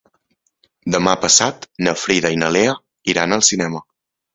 Demà 0.95 1.13
passat 1.27 1.69
na 1.89 1.95
Frida 2.07 2.35
i 2.39 2.43
na 2.45 2.53
Lea 2.59 2.77
iran 3.17 3.41
al 3.41 3.51
cinema. 3.55 3.89